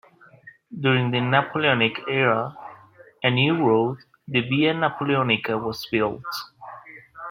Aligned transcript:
During 0.75 1.11
the 1.11 1.19
Napoleonic 1.21 1.93
era 2.07 2.57
a 3.21 3.29
new 3.29 3.55
road, 3.63 3.99
the 4.27 4.41
Via 4.41 4.73
Napoleonica, 4.73 5.63
was 5.63 5.85
built. 5.91 6.23